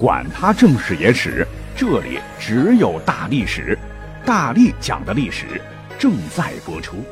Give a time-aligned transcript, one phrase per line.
[0.00, 3.78] 管他正史野史，这里只有大历史，
[4.24, 5.60] 大力讲的历史
[5.98, 7.04] 正在播出。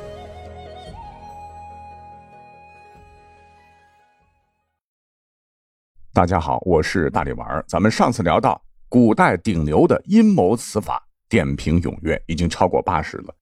[6.14, 7.62] 大家好，我是大力丸儿。
[7.68, 8.58] 咱们上次聊到
[8.88, 13.34] 古代顶流的阴谋此法，点评踊跃，已经超过八十了。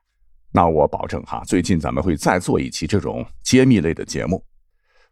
[0.51, 4.45] 那我保证哈，最近咱们会再做一期这种揭秘类的节目。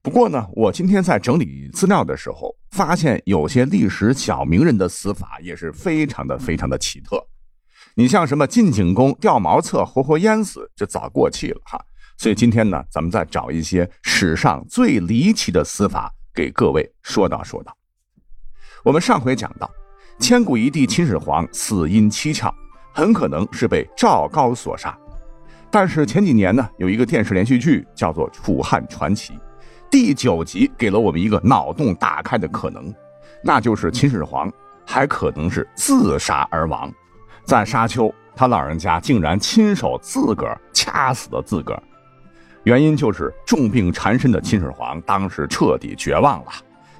[0.02, 7.24] 不过呢，我今天在整理资料的时候，发现有些历史小名人的死法也是非常的非常的奇特。
[7.94, 11.80] 你像什么晋景公掉茅厕活活淹死，这早过气了哈。
[12.18, 17.72] 所以今天呢，咱们再找一些史上最离奇的死法给各位说道说道。
[18.82, 19.70] 我们上回讲到，
[20.18, 22.52] 千古一帝秦始皇死因蹊跷，
[22.92, 24.98] 很可能是被赵高所杀。
[25.70, 29.32] 但是前几年呢，有一个电视连续剧叫做《楚汉传奇》。
[29.94, 32.92] 第九集给了我们一个脑洞大开的可能，
[33.44, 34.52] 那就是秦始皇
[34.84, 36.92] 还可能是自杀而亡，
[37.44, 41.80] 在沙丘，他老人家竟然亲手自个儿掐死了自个儿。
[42.64, 46.50] 原因就是重病缠身的秦始皇当时彻底绝望了，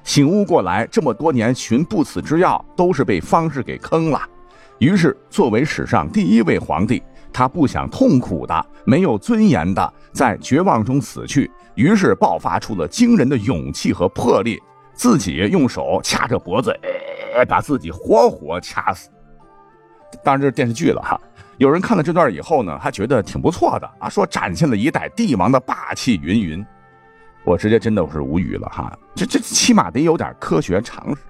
[0.05, 4.21] 醒悟过来，这么多年寻不死之药都是被方士给坑了。
[4.79, 7.03] 于是，作为史上第一位皇帝，
[7.35, 11.51] 他不想痛苦的、没有尊严的在绝望中死去。
[11.73, 14.57] 于是爆发出了惊人的勇气和魄力，
[14.93, 16.73] 自己用手掐着脖子，
[17.49, 19.09] 把自己活活掐死。
[20.23, 21.19] 当然这是电视剧了哈。
[21.57, 26.65] 有人看了这段以后呢，还觉得挺不错的啊，说展现了一代帝王的霸气云云。
[27.43, 31.21] 我直接真的是无语了哈，这这起码得有点科学常识。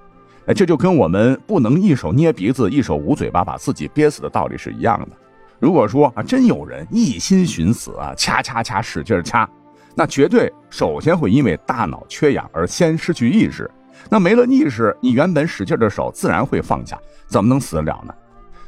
[0.45, 5.17] 哎，这就跟我们不能一手捏鼻子一手捂嘴巴把自己憋死的道理是一样的。
[5.59, 9.49] 如果说啊，真有人一心寻死啊，掐掐掐使劲掐。
[9.95, 13.69] 那绝对首先会因为大脑缺氧而先失去意识，
[14.09, 18.13] 那没了意识，你原本使劲的手自然会放下，怎么能死得了呢？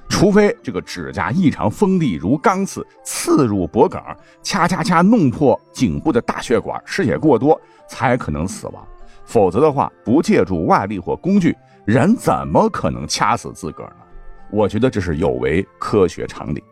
[0.10, 4.00] 除非这个指甲异常锋利如钢刺，刺入脖颈，
[4.42, 7.60] 掐掐掐弄破颈部的大血管，失血过多
[7.90, 8.88] 才可能死亡。
[9.26, 11.54] 否则的话，不借助外力或工具，
[11.84, 14.06] 人怎么可能掐死自个儿呢？
[14.50, 16.64] 我觉得这是有违科学常理。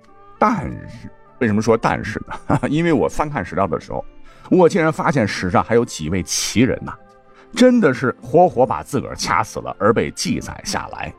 [0.47, 2.59] 但是，为什么说但是呢？
[2.69, 4.03] 因为我翻看史料的时候。
[4.51, 6.93] 我竟然发现史上还有几位奇人呐，
[7.55, 11.11] 真的是活活把自个儿掐死了而被记载下来。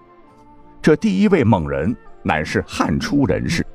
[0.81, 1.93] 这第一位猛人
[2.23, 3.67] 乃是汉初人士。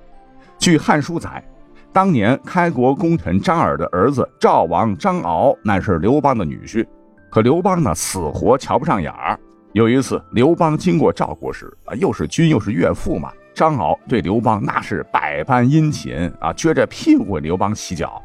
[0.57, 1.43] 据《汉书》载，
[1.91, 6.87] 当年开国功臣张耳的儿子赵王张敖乃是刘邦的女婿，
[7.29, 9.37] 可刘邦呢死活瞧不上眼儿。
[9.73, 18.21] 有一次，刘邦经过赵国时啊，又是君又是岳父嘛，张敖对刘邦那是百般殷勤啊，撅着屁股为刘邦洗脚。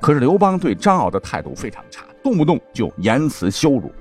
[0.00, 3.92] 可是刘邦对张敖的态度非常差，动不动就言辞羞辱，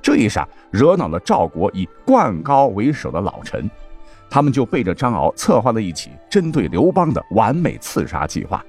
[0.00, 3.70] 这一下惹恼了赵国以灌高为首的老臣，
[4.30, 8.64] 他们就背着张敖策划了一起针对刘邦的完美刺杀计划。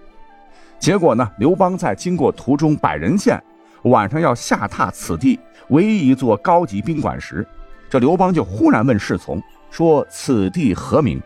[0.77, 3.41] 结果呢，刘邦在经过途中百人县，
[3.83, 5.39] 晚上要下榻此地
[5.69, 7.47] 唯一一座高级宾馆时，
[7.89, 9.41] 这刘邦就忽然问侍从
[9.72, 11.22] 说：“此地何名？”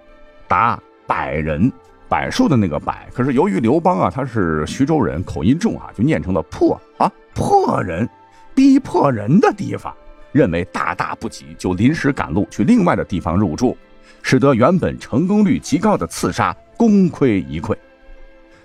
[0.50, 0.78] 答
[1.08, 1.72] ：“百人。”
[2.10, 8.10] 柏树的那个柏，可是由于刘邦啊，他是徐州人，口音重啊，就念成了破啊破人，
[8.56, 9.94] 逼迫人的地方，
[10.32, 13.78] 认为大大不吉，就临时赶路去另外的地方入住，
[14.24, 17.78] 使得原本成功率极高的刺杀功亏一篑。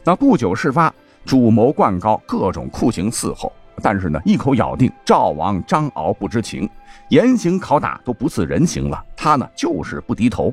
[0.02, 0.90] 那不久事发，
[1.26, 3.52] 主谋灌高，各种酷刑伺候，
[3.82, 6.66] 但是呢，一口咬定赵王张敖不知情，
[7.10, 10.50] 严刑拷打都不似人形了，他呢就是不低头。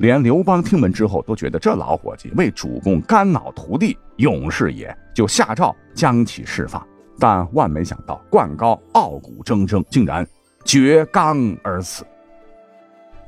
[0.00, 6.82] 连刘邦听闻之后都觉得这老伙计为主公肝脑涂地，勇士也，就下诏将其释放。
[7.18, 10.26] 但万没想到，灌高傲骨铮铮，竟然
[10.64, 12.02] 绝肛而死。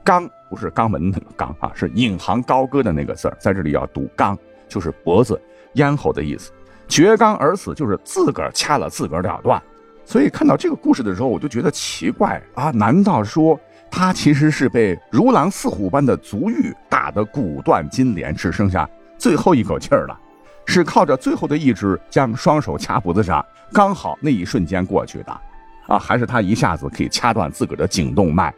[0.03, 4.35] 刚不是肛门那个刚啊，是引吭高歌的那个字在这里要读肛，
[4.67, 5.39] 就是脖子、
[5.75, 6.53] 咽喉的意思。
[6.89, 9.63] 绝肛而死就是自个儿掐了自个儿了断。
[10.07, 13.61] 所以看到这个故事的时候，我就觉得奇怪啊，难道说？
[13.95, 18.89] 他其实是被如狼似虎般的足浴打得骨断筋连，只剩下
[19.19, 20.19] 最后一口气儿了，
[20.65, 25.41] 是靠着最后的意志将双手掐脖子上，刚好那一瞬间过去的，
[25.89, 28.53] 啊，还是他一下子可以掐断自个儿的颈动脉？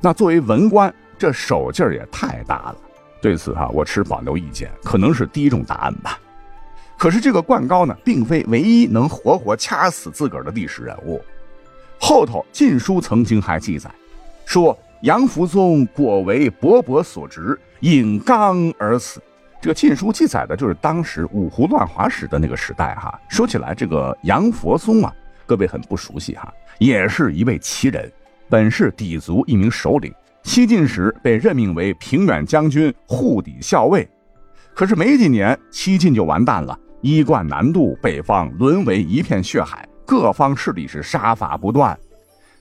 [0.00, 2.76] 那作为文官，这手劲儿也太大了。
[3.20, 6.16] 对此哈，我持保留意见，可能是第一种答案吧。
[6.96, 11.20] 可是这个灌高呢，并非唯一能活活掐死自个儿的历史人物，
[11.98, 13.90] 后头《晋书》曾经还记载。
[14.44, 19.22] 说杨福宗果为伯伯所执，引刚而死。
[19.60, 23.16] 这个《晋书》记载的就是当时五胡乱华时的那个时代哈。
[23.28, 25.14] 说起来，这个杨佛宗啊，
[25.46, 28.10] 各位很不熟悉哈，也是一位奇人，
[28.48, 30.12] 本是氐族一名首领，
[30.42, 34.08] 西晋时被任命为平远将军、护抵校尉。
[34.74, 41.96] 可是没几年，西晋就完蛋了，衣冠南渡，北方沦为一片血海，各方势力是杀伐不断。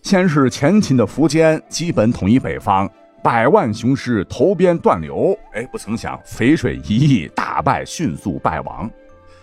[0.05, 2.87] 先是前秦的苻坚基本统一北方，
[3.23, 8.87] 百万雄师投鞭断流，哎，不曾想淝水一役大败，迅速败亡。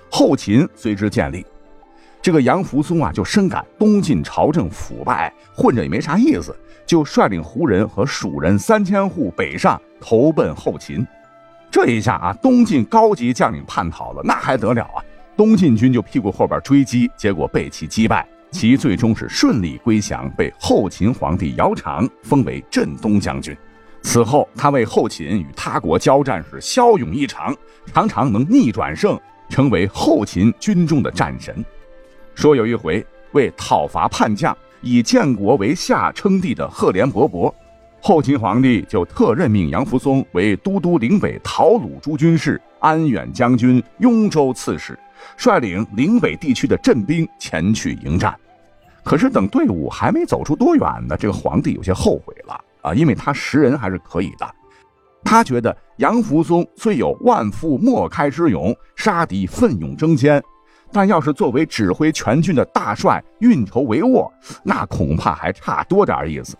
[0.09, 1.45] 后秦随之建立，
[2.23, 6.57] 这个杨福松啊，就深感东晋朝政腐败，混着也没啥意思，
[6.87, 11.05] 就率领胡人和蜀人三千户北上，投奔后秦。
[11.73, 15.03] 这一下啊，东晋高级将领叛逃了，那还得了啊！
[15.37, 23.57] 东晋军就屁股后边追击，结果被其击败，其最终是顺利归降，被后秦皇帝姚苌封为镇东将军。
[24.03, 27.57] 此后，他为后秦与他国交战时骁勇异常，
[27.93, 29.19] 常常能逆转胜，
[29.49, 31.65] 成为后秦军中的战神。
[32.35, 37.53] 说有一回，为讨伐叛将，以建国为下称帝的赫连勃勃。
[38.01, 44.99] 后秦皇帝就特任命杨福松为都督岭北讨虏诸军事、安远将军、雍州刺史，
[45.37, 48.35] 率领岭北地区的镇兵前去迎战。
[49.05, 54.49] 可是等队伍还没走出多远呢，这个皇帝有些后悔了啊，因为他识人还是可以的。
[55.25, 60.43] 他觉得杨福松虽有万夫莫开之勇，杀敌奋勇争先，
[60.93, 64.31] 但要是作为指挥全军的大帅、运筹帷幄，
[64.65, 66.57] 那恐怕还差多点意思。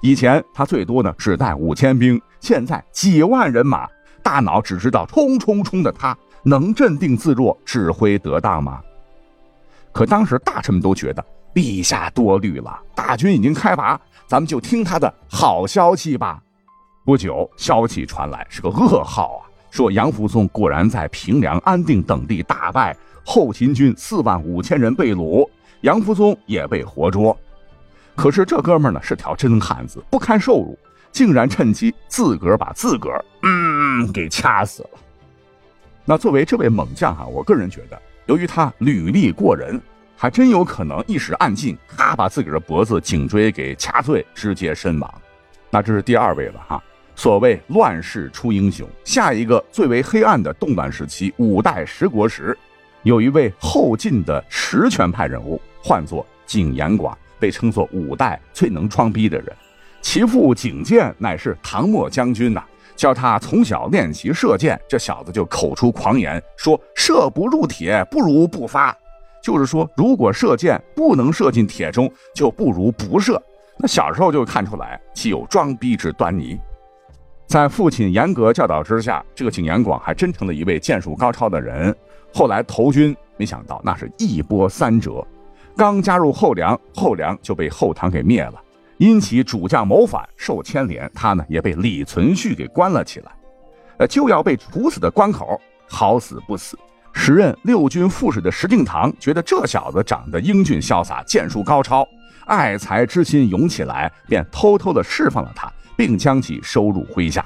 [0.00, 3.88] 以前他最多呢只带五千兵，现在几万人马，
[4.22, 8.80] 大脑只知道冲冲冲的他，能镇定自若、指挥得当吗？
[9.92, 16.40] 可当时大臣们都觉得陛下多虑了，大军已经开拔，咱们就听他的好消息吧。
[17.04, 25.48] 不久，消息传来，是个噩耗啊，说杨福宗果然在平凉、安定等地大败，后秦军四万五千人被掳，
[25.80, 27.36] 杨福宗也被活捉。
[28.14, 30.78] 可是这哥们呢是条真汉子，不堪受辱，
[31.10, 34.90] 竟然趁机自个儿把自个儿嗯给掐死了。
[36.10, 39.78] 那作为这位猛将哈，我个人觉得，由于他履历过人，
[40.16, 45.14] 还真有可能一时暗劲，咔把自个儿的脖子、颈椎给掐碎，直接身亡。
[45.68, 46.82] 那这是第二位了哈。
[47.14, 52.56] 所谓乱世出英雄，下一个最为黑暗的动乱时期，五代十国时，
[53.02, 57.14] 有一位后晋的实权派人物，唤作景延广。
[57.38, 59.54] 被称作五代最能装逼的人，
[60.00, 62.64] 其父景建乃是唐末将军呐。
[62.98, 68.94] 叫他从小练习射箭，这小子就口出狂言，说射不入铁，不如不发。
[69.40, 73.40] 就是说，如果射箭不能射进铁中，就不如不射。
[73.78, 76.58] 那小时候就看出来岂有装逼之端倪。
[77.46, 81.94] 在父亲严格教导之下，这个景延广还真成了一位剑术高超的人。
[82.34, 85.24] 后来投军，没想到那是一波三折。
[85.76, 88.60] 刚加入后梁，后梁就被后唐给灭了。
[88.98, 93.32] 因其主将谋反，受牵连，他呢也被李存勖给关了起来。
[93.98, 96.78] 呃，就要被处死的关口，好死不死，
[97.12, 102.06] 时任六军副使的石敬瑭觉得这小子长得英俊潇洒，剑术高超，
[102.46, 107.44] 爱才之心涌起来，便偷偷的释放了他，并将其收入麾下。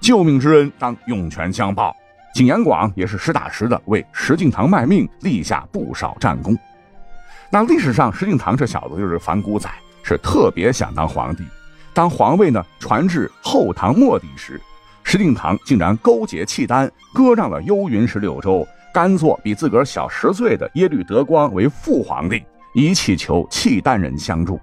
[0.00, 1.94] 救命之恩当涌泉相报。
[2.34, 6.56] 景延广也是实打实的为石敬瑭卖命，立下不少战功。
[7.50, 9.68] 那历史上，石敬瑭这小子就是反骨仔，
[10.08, 11.44] 是特别想当皇帝。
[11.92, 14.58] 当皇位呢传至后唐末帝时，
[15.02, 22.42] 石敬瑭竟然勾结契丹，割让了幽云十六州，甘做比自个儿小十岁的耶律德光为父皇帝，
[22.72, 24.58] 以祈求契丹人相助。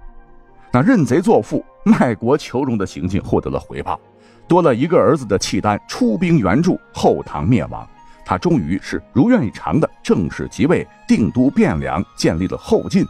[0.72, 4.00] 那认贼作父、卖国求荣的行径获得了回报，
[4.48, 7.88] 多了一个儿子的契丹出兵援助，后唐灭亡。
[8.24, 13.06] 他终于是如愿以偿的正式即位，定都汴梁，建立了后晋，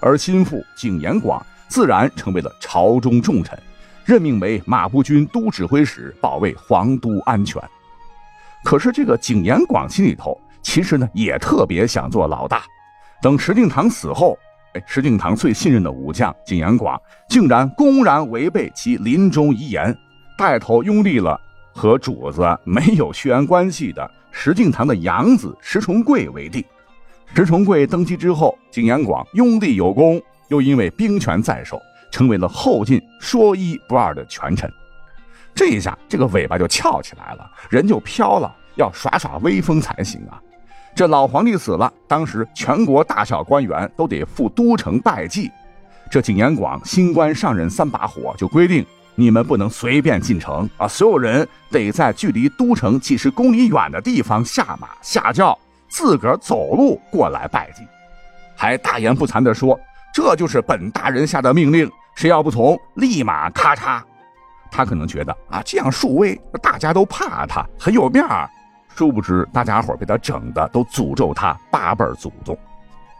[0.00, 3.58] 而心腹景延广自然成为了朝中重臣，
[4.04, 7.62] 任命为马步军都指挥使，保卫皇都安全。
[8.64, 12.62] 可是这个景延广心里头其实呢也特别想做老大。
[13.22, 14.38] 等石敬瑭死后，
[14.74, 19.96] 哎，石敬瑭最信任的武将景延广竟然公然违背其临终遗言，
[20.36, 21.40] 带头拥立了
[21.72, 24.10] 和主子没有血缘关系的。
[24.30, 26.64] 石敬瑭的养子石重贵为帝，
[27.34, 34.72] 石重贵登基之后，景延广拥立有功，又因为兵权在手，成为了后晋说一不二的权臣。
[35.54, 40.40] 这一下，这个尾巴就翘起来了，人就飘了，要耍耍威风才行啊！
[40.94, 45.50] 这老皇帝死了，当时全国大小官员都得赴都城拜祭。
[46.10, 48.84] 这景延广新官上任三把火，就规定。
[49.14, 50.86] 你们不能随便进城啊！
[50.86, 57.82] 所有人得在距离都城几十公里远的地方下马下轿，自个儿走路过来拜祭，
[58.56, 59.76] 还大言不惭地说
[60.18, 64.02] ：“这就是本大人下的命令，谁要不从，立马咔嚓！”
[64.68, 68.50] 他可能觉得啊，这样树威，大家都怕他，很有面儿。
[68.96, 72.58] 殊不知，大家伙被他整的都诅咒他八辈祖宗。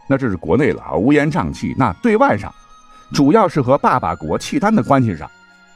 [0.08, 1.72] 那这是国内了啊，乌烟瘴气。
[1.78, 2.52] 那对外上，
[3.14, 5.30] 主要是和爸爸国契丹的关系上，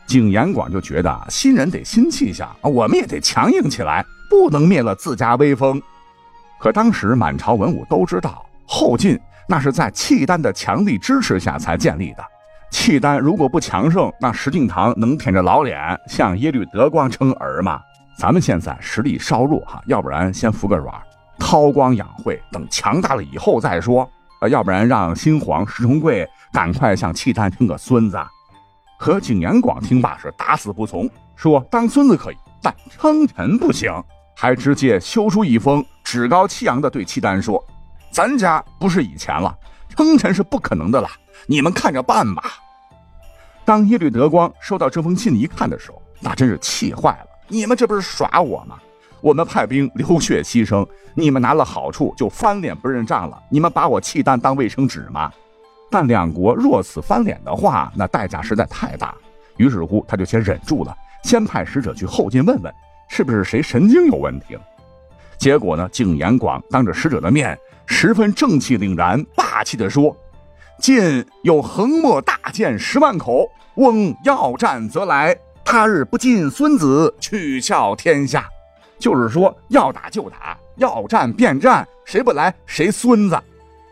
[0.09, 5.81] 景延广就觉得新人得新气象啊，我们也得强硬起来，不能灭了自家威风。
[6.59, 9.17] 可当时满朝文武都知道，后晋
[9.53, 12.25] 那是在契丹的强力支持下才建立的。
[12.71, 15.79] 契丹如果不强盛，那石敬瑭能舔着老脸
[16.09, 17.79] 向耶律德光称儿吗？
[18.17, 20.95] 咱们现在实力稍弱哈，要不然先服个软，
[21.39, 24.11] 韬光养晦，等强大了以后再说。
[24.41, 28.19] 呃，要不然让新皇石重贵赶快向契丹称个孙子。
[28.99, 31.07] 可景延广听罢是打死不从，
[31.37, 33.93] 说当孙子可以，但称臣不行。
[34.35, 37.63] 还直接修书一封，趾高气扬地对契丹说
[38.13, 39.57] ：“咱家不是以前了，
[39.89, 41.09] 称臣是不可能的了，
[41.47, 42.45] 你们看着办吧。”
[43.65, 47.27] 当耶律德光收到这封信一看的时候，那真是气坏了。
[47.49, 48.79] 你们这不是耍我吗？
[49.21, 53.41] 我们派兵流血牺牲，你们拿了好处就翻脸不认账了。
[53.49, 55.33] 你们把我契丹当卫生纸吗？
[55.91, 59.15] 但两国若此翻脸的话，那代价实在太大。
[59.59, 62.75] 于是乎，他就先忍住了，先派使者去后晋问问，
[63.09, 64.59] 是不是谁神经有问题。
[65.43, 70.17] 结果呢，景延广当着使者的面，十分正气凛然、霸气地说。
[70.79, 75.37] 晋有横墨大剑十万口，翁要战则来。
[75.65, 78.49] 他日不尽孙子，取笑天下。
[79.01, 83.37] 就是说，要打就打，要战便战，谁不来谁孙子。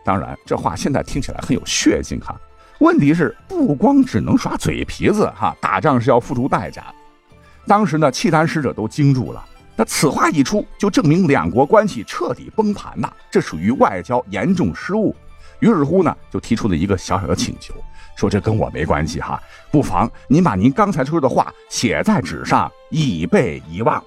[0.05, 2.33] 当然，这话现在听起来很有血性哈。
[2.79, 6.81] 问题是，不光只能耍嘴皮子哈，打仗是要付出代价。
[7.67, 9.45] 当时呢，契丹使者都惊住了。
[9.75, 15.15] 那此话一出，就证明两国关系彻底崩盘呐，这属于外交严重失误。
[15.59, 17.73] 于是乎呢，就提出了一个小小的请求，
[18.15, 24.03] 说这跟我没关系哈，不妨您把您刚才说的话写在纸上，以备遗忘。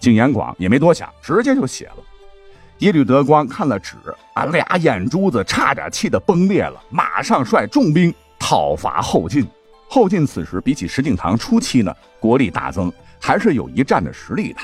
[0.00, 1.96] 景延广也没多想，直接就写了。
[2.78, 3.96] 耶律德光看了纸，
[4.34, 9.46] 啊，俩眼珠子差点气得崩裂了，马上率重兵讨伐后晋。
[9.88, 14.60] 后晋此时比起石敬瑭初期呢，国力大增，还是有一战的实力的。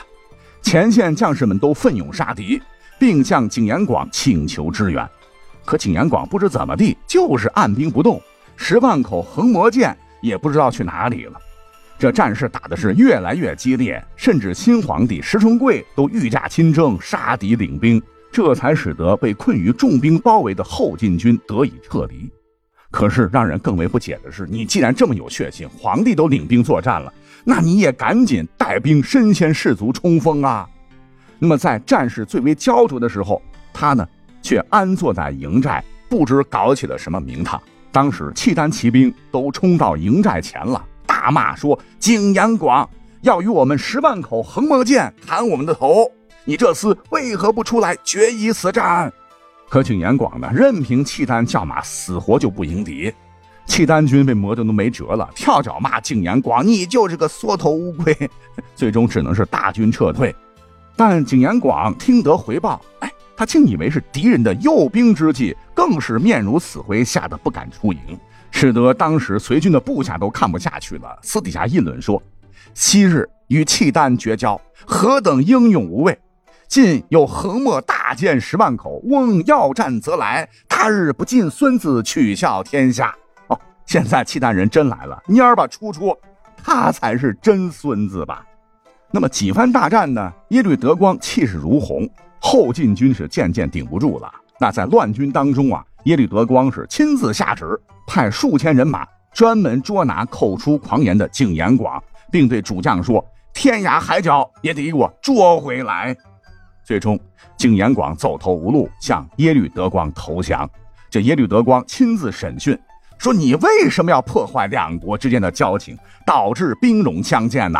[0.63, 2.61] 前线将士们都奋勇杀敌，
[2.99, 5.09] 并向景延广请求支援。
[5.65, 8.21] 可景延广不知怎么地，就是按兵不动，
[8.57, 11.41] 十万口横魔剑也不知道去哪里了。
[11.99, 18.03] 这战事打的是越来越激烈，甚至新皇帝石重贵都御驾亲征，杀敌领兵，
[18.33, 22.31] 这才使得被困于重兵包围的后晋军得以撤离。
[22.91, 27.13] 可是让人更为不解的是，你既然这么有血性，皇帝都领兵作战了，
[27.45, 30.69] 那你也赶紧带兵身先士卒冲锋啊！
[31.39, 33.41] 那么在战事最为焦灼的时候，
[33.73, 34.07] 他呢？
[34.43, 37.61] 却安坐在营寨，不知搞起了什么名堂。
[37.93, 42.89] 当时契丹骑兵都冲到营寨前了，大骂说：“景延广
[43.21, 46.11] 要与我们十万口横魔剑砍我们的头，
[46.47, 49.13] 你这厮为何不出来决一死战？”
[49.71, 53.11] 可景延广呢，任凭契丹叫骂，死活就不迎敌。
[53.67, 58.15] 契丹军被磨得都没辙了，跳脚骂景延广：“你就是个缩头乌龟！”
[58.75, 60.35] 最终只能是大军撤退。
[60.97, 63.11] 但景延广听得回报，哎。
[63.37, 67.99] 他竟以为是敌人的诱兵之计，更是面如死灰，吓得不敢出营，
[68.51, 72.23] 使得当时随军的部下都看不下去了，私底下议论说
[72.75, 76.19] ：“昔日与契丹绝交，何等英勇无畏！
[76.71, 83.13] 晋有横墨大剑十万口，翁要战则来，他日不尽孙子，取笑天下。”
[83.49, 86.17] 哦，现在契丹人真来了，蔫儿吧出出，
[86.63, 88.47] 他才是真孙子吧？
[89.11, 90.33] 那么几番大战呢？
[90.51, 92.09] 耶律德光气势如虹。
[92.39, 94.33] 后晋军是渐渐顶不住了。
[94.61, 102.01] 那在乱军当中啊，耶律德光是亲自下旨，派数千人马专门捉拿口出狂言的景延广，
[102.31, 103.23] 并对主将说
[103.53, 106.17] ：“天涯海角也得给我捉回来。”
[106.91, 107.17] 最终，
[107.57, 110.69] 景延广走投无路，向耶律德光投降。
[111.09, 112.77] 这耶律德光亲自审讯，
[113.17, 117.79] 说：“你为什么要破坏两国之间的交情，导致兵戎相见呢？”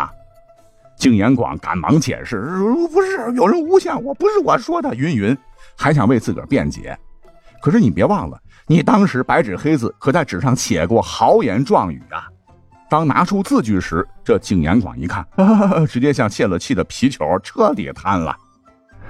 [0.95, 2.39] 景延广赶忙解释
[2.89, 5.37] ：“不是有人诬陷我，不是我说的。”云云
[5.77, 6.97] 还想为自个儿辩解，
[7.61, 12.29] 可是你别忘了，你当时白纸黑字可在纸上写过豪言壮语啊！
[12.89, 15.27] 当拿出字据时，这景延广一看，
[15.85, 18.33] 直接像泄了气的皮球，彻底瘫了。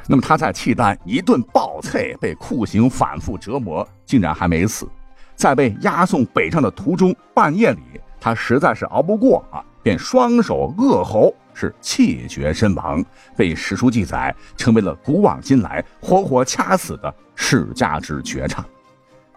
[0.07, 4.87] 那么他在契丹一顿暴啐，被酷刑反复折磨，竟然还没死，
[5.35, 7.79] 在被押送北上的途中，半夜里
[8.19, 11.33] 他实在是熬不过啊，便双手扼喉。
[11.53, 13.03] 是气绝身亡，
[13.35, 18.65] 被史书记载成为了古往今来活活掐死的世家之绝唱。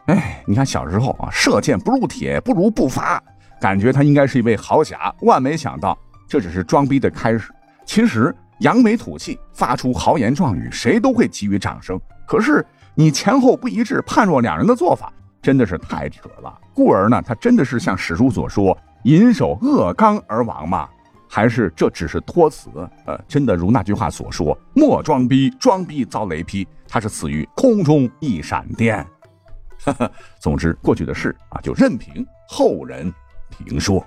[0.07, 3.21] 哎，你看小时候啊，射箭不入铁，不如不发，
[3.61, 5.13] 感觉他应该是一位豪侠。
[5.23, 7.53] 万没想到这只是装逼的开始。
[7.85, 12.01] 其实扬眉吐气，发出豪言壮语，谁都会给予掌声。
[12.27, 16.61] 可是你前后不一致，判若两人的做法，真的是太扯了。
[16.73, 20.89] 故而呢，他真的是像史书所说，引手扼肛而亡吗？
[21.29, 22.71] 还是这只是托词？
[23.07, 26.67] 呃，真的如那句话所说，莫装逼，装逼遭雷劈。
[26.87, 29.05] 他是死于空中一闪电。
[30.39, 33.13] 总之，过去的事啊，就任凭后人
[33.49, 34.05] 评说。